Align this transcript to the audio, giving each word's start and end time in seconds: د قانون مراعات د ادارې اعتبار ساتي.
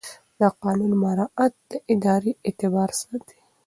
د 0.39 0.41
قانون 0.63 0.91
مراعات 1.03 1.53
د 1.71 1.71
ادارې 1.93 2.31
اعتبار 2.47 2.89
ساتي. 3.01 3.37